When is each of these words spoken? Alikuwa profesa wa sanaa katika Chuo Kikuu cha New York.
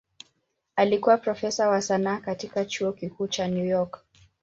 Alikuwa 0.75 1.17
profesa 1.17 1.69
wa 1.69 1.81
sanaa 1.81 2.19
katika 2.19 2.65
Chuo 2.65 2.91
Kikuu 2.91 3.27
cha 3.27 3.47
New 3.47 3.65
York. 3.65 4.05